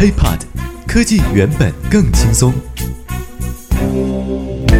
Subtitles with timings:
[0.00, 0.38] HiPod，
[0.88, 2.54] 科技原本更轻松。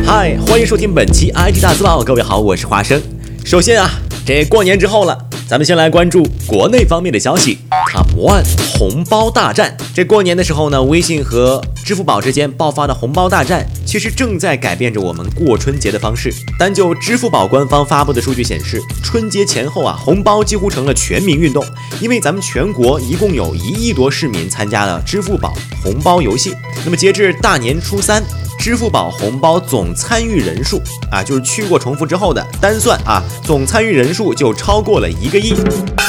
[0.02, 2.98] 嗨，欢迎收听本期 IT 大字报，各位好，我是花生。
[3.44, 3.90] 首先啊，
[4.24, 7.58] 这过年之后了，咱们先来关注国内方面的消息。
[7.92, 8.46] Top One
[8.80, 16.32] 红包大战，这过年的时候呢，微信和支付宝之间爆发的红包大战，其实正在改变着我们过春节的方式。
[16.58, 21.62] 单就支付宝官方发布的数据显示，春节前后啊，红包几乎成了全民运动。
[22.00, 25.52] 因为咱们全国一共有一亿多市民参加了支付宝
[25.84, 26.54] 红包游戏。
[26.82, 28.24] 那么截至大年初三，
[28.60, 35.54] 支付宝红包总参与人数啊，就是去过重复之后的单算啊，总参与人数就超过了一个亿。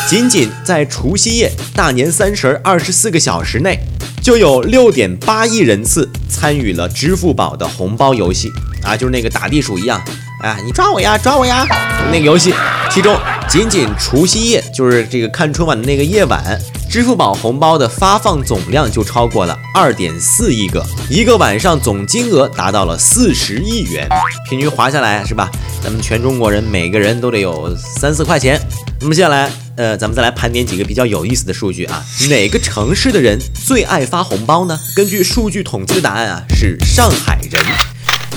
[0.05, 3.79] 仅仅在除夕夜、大年三十二十四个小时内，
[4.21, 8.51] 就有六点八亿人次参与了支付宝的红包游戏
[8.83, 10.01] 啊，就是那个打地鼠一样，
[10.41, 11.65] 啊，你抓我呀，抓我呀，
[12.11, 12.53] 那个游戏。
[12.89, 16.59] 其中，仅仅除夕夜，就是这个看春晚的那个夜晚，
[16.89, 24.09] 支付宝红包的发放总量就超过了二点四亿个，一个晚上总金额达到了四十亿元，
[24.49, 25.49] 平均划下来是吧？
[25.83, 28.59] 咱们全中国人每个人都得有三四块钱。
[28.99, 29.51] 那么接下来。
[29.77, 32.03] 呃，咱们再来盘点几个比较有意思的数据啊。
[32.29, 34.77] 哪个城市的人最爱发红包呢？
[34.95, 37.90] 根据数据统计的答案啊，是上海人。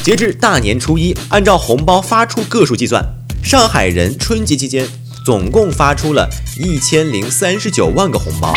[0.05, 3.03] 截至大年初一，按照红包发出个数计算，
[3.43, 4.87] 上海人春节期间
[5.25, 6.29] 总共发出了
[6.61, 8.53] 一千零三十九万个红包。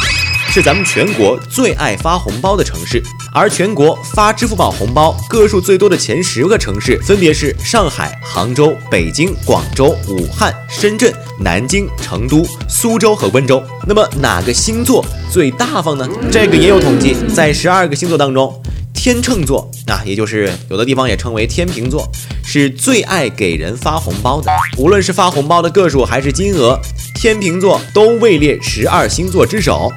[0.49, 3.01] 是咱们全国最爱发红包的城市，
[3.33, 13.63] 而全国发支付宝红包个数最多的前十个城市分别是上海、杭州、北京、广州、武汉、深圳、南京、成都、苏州和温州。
[13.87, 16.05] 那么哪个星座最大方呢？
[16.29, 18.61] 这个也有统计，在十二个星座当中。
[18.97, 22.11] 天秤座那，也就是有的地方也称为天平座，
[22.43, 24.51] 是最爱给人发红包的。
[24.75, 26.77] 无论是发红包的个数还是金额，
[27.13, 29.89] 天平座都位列十二星座之首。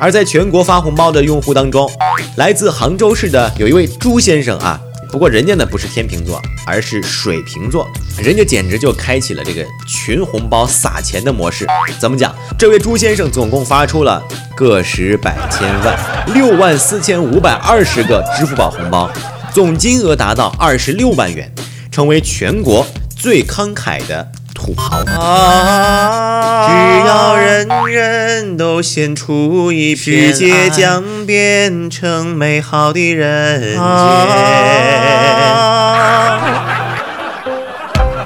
[0.00, 1.88] 而在全国发红包的用户当中，
[2.36, 4.80] 来自杭州市的有一位朱先生啊。
[5.10, 11.66] 不过人家呢不是天秤座，而是水瓶座，人家简直就开启了这个群红包撒钱的模式。
[11.98, 12.34] 怎么讲？
[12.58, 14.22] 这位朱先生总共发出了
[14.54, 15.98] 个十百千万
[16.34, 19.10] 六万四千五百二十个支付宝红包，
[19.52, 21.50] 总金额达到二十六万元，
[21.90, 22.86] 成为全国
[23.16, 24.32] 最慷慨的。
[24.66, 26.66] 土豪啊！
[26.66, 26.72] 只
[27.06, 33.76] 要人人都献出一片，世界将变成美好的人间。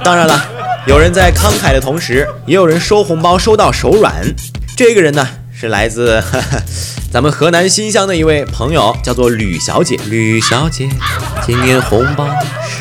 [0.03, 0.43] 当然了，
[0.87, 4.11] 有人在慷慨的同时，也有人收红包收到手软。
[4.75, 6.23] 这个人呢，是来自。
[7.13, 10.89] 咱们河南新乡的一位朋友叫做吕小姐，吕小姐，
[11.45, 12.25] 今年红包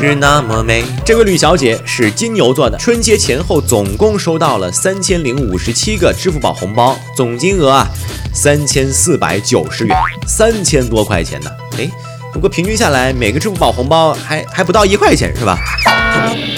[0.09, 0.83] 是那么美。
[1.05, 7.87] 这位吕小姐是金牛座的，春节前后总共收到了三千零五十七个支付宝红包，总金额啊
[8.33, 9.97] 三千四百九十元，
[10.27, 11.51] 三千多块钱呢。
[11.79, 11.91] 哎，
[12.33, 15.59] 不过平均下来，每个支付宝红包还还不到一块钱，是吧？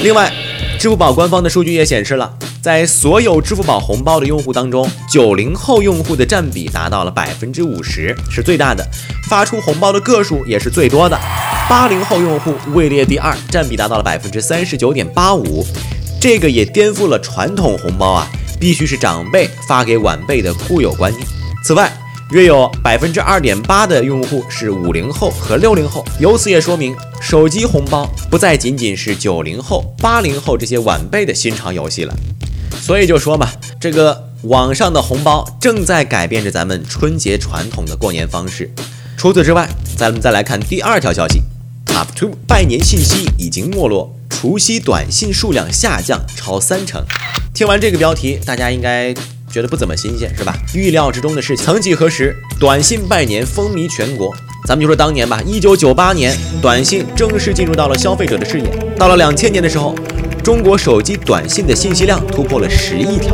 [0.03, 0.33] 另外，
[0.79, 2.33] 支付宝官方的数据也显示了。
[2.63, 8.89] 在所有支付宝红包的用户当中，九零后用户的占比达到了百分之五十，是最大的，
[9.29, 11.19] 发出红包的个数也是最多的。
[11.69, 15.67] 八零后用户位列第二，占比达到了百分之三十九点八五，
[16.21, 18.31] 这个也颠覆了传统红包啊
[18.61, 21.27] 必须是长辈发给晚辈的固有观念。
[21.65, 21.93] 此外，
[22.31, 32.15] 约有百分之二点八的用户是五零后和六零后，由此也说明手机红包不再仅仅是九零后、八零后这些晚辈的新潮游戏了。
[32.83, 33.49] 所以就说嘛，
[33.81, 38.69] 这个网上的红包正在改变着咱们春节传统的过年方式。
[39.17, 41.41] 除此之外，咱们再来看第二条消息
[41.87, 47.05] ：Top Two 拜年信息已经没落，除夕短信数量下降超三成。
[47.55, 49.15] 听完这个标题，大家应该
[49.49, 50.53] 觉得不怎么新鲜，是吧？
[50.75, 51.65] 预料之中的事情。
[51.65, 54.35] 曾几何时，短信拜年风靡全国。
[54.65, 58.67] 咱们就说当年吧，一九九八年，短信正式进入到了消费者的视野。
[58.97, 59.95] 到了两千年的时候。
[60.43, 63.33] 中国手机短信的信息量突破了十亿条，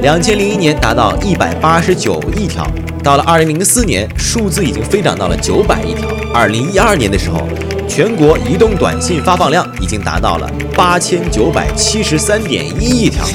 [0.00, 2.66] 两千零一年达到一百八十九亿条，
[3.04, 6.08] 到了二零零四年，数字已经飞涨到了九百亿条。
[6.32, 7.46] 二零一二年的时候，
[7.86, 13.26] 全国移动短信发放量已经达到了八千九百七十三点一亿条。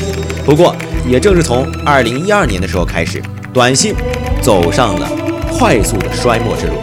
[0.44, 0.76] 不过，
[1.08, 3.22] 也正是从二零一二年的时候开始，
[3.54, 3.94] 短信
[4.42, 5.08] 走上了
[5.52, 6.74] 快速的衰没之路。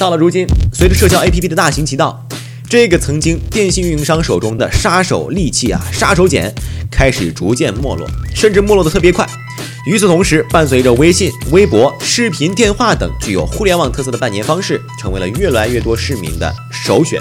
[0.00, 2.26] 到了如今，随着社交 APP 的大行其道。
[2.70, 6.50] 这个曾经电信运营商手中的杀手利器啊，杀手锏
[6.90, 9.28] 开始逐渐没落，甚至没落的特别快。
[9.84, 17.20] 与此同时，伴随着微信、微博、视频电话等具有互联网特色的拜年方式，成为了越来越多市民的首选。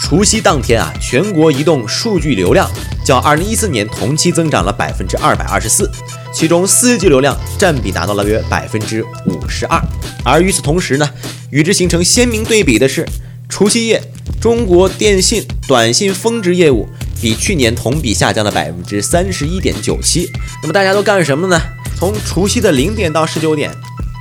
[0.00, 2.68] 除夕当天啊，全国移动数据流量
[3.04, 5.88] 较2014年同期增长了百分之二百二十四。
[6.36, 9.82] 其中四 G 流量占比达到了约百分之五十二。
[10.22, 11.08] 而与此同时呢，
[11.48, 13.08] 与之形成鲜明对比的是，
[13.48, 14.02] 除夕夜
[14.38, 16.86] 中国电信短信峰值业务
[17.22, 20.30] 比去年同比下降了百分之三十一点九七。
[20.60, 21.58] 那么大家都干什么呢？
[21.98, 23.70] 从除夕的零点到十九点，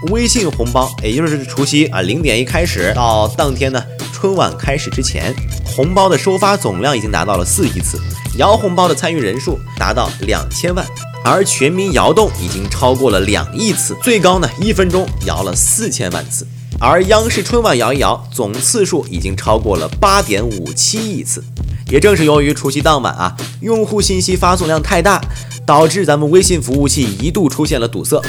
[0.10, 3.84] 微信红包，也就是除夕啊零点一开始到当天呢
[4.14, 5.36] 春晚开始之前，
[5.66, 8.00] 红包的收发总量已经达到了四亿次，
[8.38, 10.86] 摇红包的参与人数达到两千万。
[11.26, 16.46] 而全民摇动已经超过了两亿次，最高呢一分钟摇了四千万次。
[16.80, 21.44] 而央视春晚摇一摇总次数已经超过了八点五七亿次。
[21.90, 25.20] 也正是由于除夕当晚啊，用户信息发送量太大，
[25.66, 28.22] 导致咱们微信服务器一度出现了堵塞，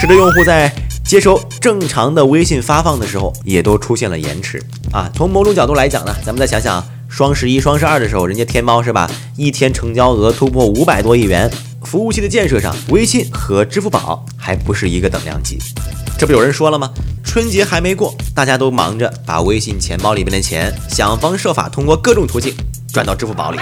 [0.00, 0.72] 使得用户在
[1.04, 5.10] 接收正常的微信发放的时候也都出现了延迟啊。
[5.14, 11.50] 从某种角度来讲呢，咱们再想想双十一、双十二的时候，人家天猫是吧，一天成交额突破五百多亿元。
[11.82, 15.58] 服务器的建设上，微信和支付宝还不是一个等量级。
[16.16, 16.88] 这不有人说了吗？
[17.24, 22.54] 春节还没过，大家都忙着把微信钱包里面的钱想方设法通过各种途径
[22.92, 23.58] 转到支付宝里。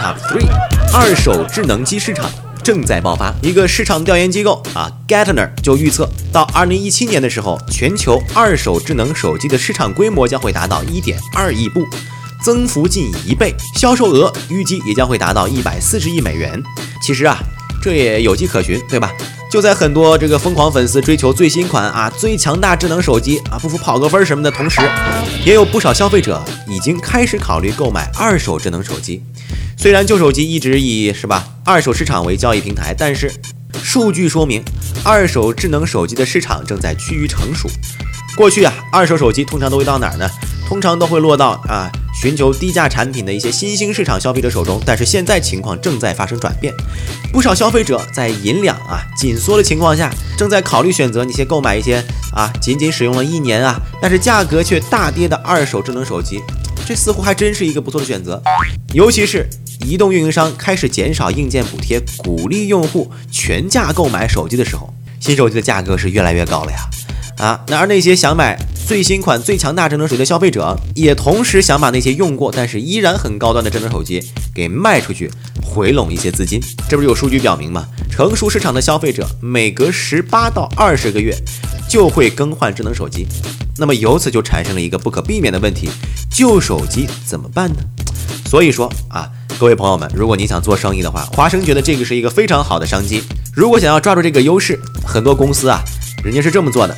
[0.00, 0.48] Top three，
[0.94, 2.30] 二手智能机市场
[2.62, 3.34] 正在爆发。
[3.42, 11.84] 一个市场调研机构啊，Gartner 就预测到二零一七年的时候，全球二手智能手机的市场规模将会达到一点二亿部。
[12.44, 16.60] 增幅近一倍，销售额预计也将会达到一百四十亿美元。
[17.00, 17.38] 其实啊，
[17.80, 19.12] 这也有迹可循，对吧？
[19.52, 24.80] 就在很多这个疯狂粉丝追求最新款啊、最强大智能手机啊、不服跑个分什么的同时，
[25.44, 29.22] 也有不少消费者已经开始考虑购买二手智能手机。
[29.76, 33.30] 虽然旧手机一直以是吧二手市场为交易平台，但是
[33.82, 34.64] 数据说明，
[35.04, 37.68] 二手智能手机的市场正在趋于成熟。
[38.34, 40.26] 过去啊，二手手机通常都会到哪儿呢？
[40.66, 41.92] 通常都会落到啊。
[42.12, 46.72] 寻求低价产品的一些新兴市场消费者手中，但是现在情况正在发生转变，
[47.32, 52.04] 不少消费者在银两啊紧缩的情况下，正在考虑选择那些购买一些
[52.34, 56.40] 啊仅仅使用了一年啊，但是价格却大跌的二手智能手机，
[56.86, 58.42] 这似乎还真是一个不错的选择。
[58.92, 59.48] 尤其是
[59.86, 66.78] 移动运营商开始减少硬件补贴，鼓励用户全价购买手机的时候，新手机的价格是越来越高了呀。
[67.38, 68.56] 啊，那而那些想买
[68.86, 74.22] 最新款、最强大智能手机的消费者，也同时想把那些用过但是依然很高端的智能手机
[74.54, 75.30] 给卖出去，
[75.62, 76.60] 回笼一些资金。
[76.90, 77.86] 这不是有数据表明吗？
[78.10, 81.34] 成熟市场的消费者每隔十八到二十个月
[81.88, 83.26] 就会更换智能手机。
[83.78, 85.88] 那么由此就产生了一个不可避免的问题：
[86.30, 87.76] 旧手机怎么办呢？
[88.44, 89.26] 所以说啊，
[89.58, 93.22] 各位朋友们，如果你想做生意的话，华生觉得这个是一个非常好的商机。
[93.54, 95.80] 如果想要抓住这个优势，很多公司啊。
[96.22, 96.96] 人家是这么做的：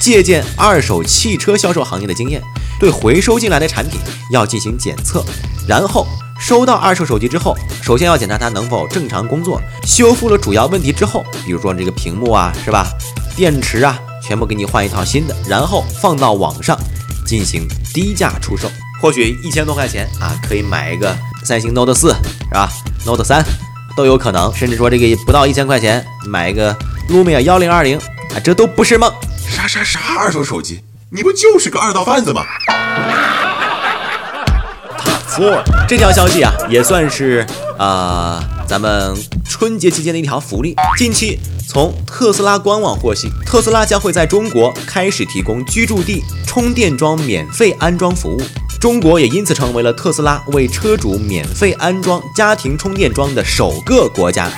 [0.00, 2.42] 借鉴二手汽车销售行业的经验，
[2.78, 4.00] 对回收进来的产品
[4.30, 5.24] 要进行检测，
[5.66, 6.06] 然后
[6.38, 9.60] 收到二手手机之后，首先要检查它能否正常工作。
[9.84, 12.86] 修复了主要问题之后，比如说这个屏幕啊，是吧？
[13.34, 16.78] 电池啊，全部给你换一套新的，然后放到网上
[17.26, 18.70] 进行低价出售。
[19.00, 21.14] 或许一千多块钱啊，可以买一个
[21.44, 22.14] 三星 Note 四，
[22.48, 22.70] 是吧
[23.04, 23.44] ？Note 三
[23.94, 26.74] 都有可能，甚至说这个不到一千块钱买一个
[27.10, 28.40] Lumia 幺零二零啊。
[28.42, 29.12] 这都不是梦，
[29.48, 30.82] 啥啥啥二手手机？
[31.10, 32.42] 你不就是个二道贩子吗
[35.04, 37.46] 没错这条消息啊，也算是
[37.78, 39.14] 啊，咱们
[39.48, 40.74] 春节期间的一条福利。
[40.96, 41.38] 近期
[41.68, 48.40] 从特斯拉官网获悉，特斯拉将会在中国开始提供居住地充电桩免费安装服务，
[48.80, 54.50] 中国也因此成为了特斯拉为车主免费安装家庭充电桩的首个国家。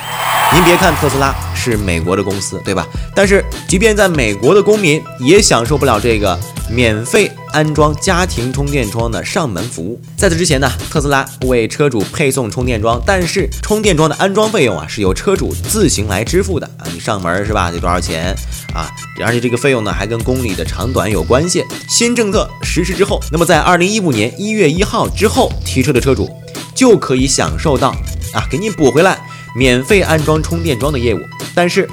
[0.53, 2.87] 您别看特斯拉是美国的公司，对吧？
[3.13, 6.39] 但是即便在美国的公民也享受不了这个
[6.71, 9.99] 免费安装家庭充电桩的上门服务。
[10.15, 16.87] 在此之前呢，特斯拉为车主配送充电桩，但是充电桩的安装费用啊是由车主自行来支付的啊。
[16.93, 17.69] 你上门是吧？
[17.69, 18.33] 得多少钱
[18.73, 18.89] 啊？
[19.25, 21.63] 而且这个费用呢还跟公里的长短有关系。
[21.89, 26.29] 新政策实施之后，那么在二零一五年一月一号之后提车的车主
[26.73, 27.89] 就可以享受到
[28.33, 29.19] 啊，给你补回来。
[29.55, 31.19] 免费安装充电桩的业务，
[31.53, 31.87] 但是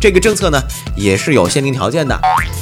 [0.00, 0.60] 这个政策呢
[0.96, 2.18] 也是有限定条件的。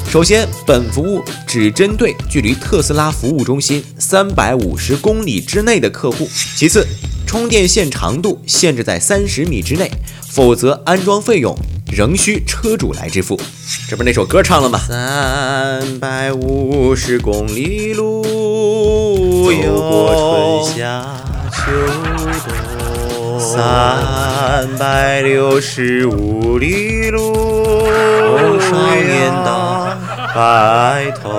[0.09, 6.29] 首先，本服务只针对距离特斯拉服务中心三百五十公里之内的客户。
[6.55, 6.85] 其次，
[7.25, 9.89] 充电线长度限制在三十米之内，
[10.29, 11.57] 否则安装费用
[11.89, 13.39] 仍需车主来支付。
[13.87, 14.79] 这不是那首歌唱了吗？
[14.85, 18.21] 三百五十公里路，
[19.45, 19.49] 走
[19.89, 21.05] 过春夏
[21.51, 21.71] 秋
[22.45, 22.80] 冬。
[23.53, 27.35] 三百六十五里路，
[28.61, 29.97] 少年的
[30.33, 31.29] 白头。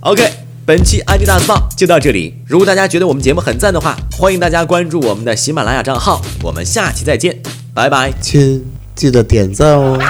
[0.00, 0.32] OK，
[0.64, 2.34] 本期 IT 大字报就到这里。
[2.46, 6.22] 如果大家觉得我们节目很赞的话，欢迎大家关注我们的喜马拉雅账号。
[6.42, 7.36] 我们下期再见，
[7.74, 8.10] 拜拜。
[8.22, 9.98] 亲，记得点赞哦。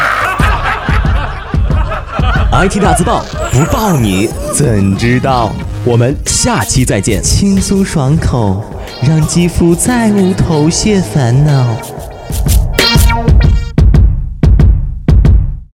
[2.53, 5.53] IT 大字报不报你怎知道？
[5.85, 7.21] 我们下期再见。
[7.21, 8.63] 轻松爽口，
[9.03, 11.77] 让肌肤再无头屑烦恼。